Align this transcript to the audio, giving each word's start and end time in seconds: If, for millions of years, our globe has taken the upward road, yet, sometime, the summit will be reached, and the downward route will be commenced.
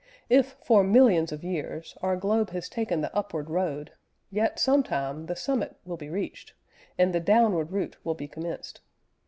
If, 0.31 0.53
for 0.63 0.83
millions 0.83 1.31
of 1.31 1.43
years, 1.43 1.95
our 2.01 2.15
globe 2.17 2.49
has 2.53 2.67
taken 2.67 3.01
the 3.01 3.15
upward 3.15 3.51
road, 3.51 3.91
yet, 4.31 4.57
sometime, 4.57 5.27
the 5.27 5.35
summit 5.35 5.75
will 5.85 5.95
be 5.95 6.09
reached, 6.09 6.55
and 6.97 7.13
the 7.13 7.19
downward 7.19 7.71
route 7.71 7.97
will 8.03 8.15
be 8.15 8.27
commenced. 8.27 8.81